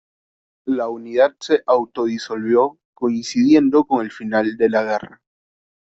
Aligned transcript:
La 0.65 0.89
unidad 0.89 1.35
se 1.39 1.61
autodisolvió 1.67 2.79
coincidiendo 2.95 3.85
con 3.85 4.03
el 4.03 4.09
final 4.11 4.57
de 4.57 4.67
la 4.67 4.81
guerra. 4.83 5.21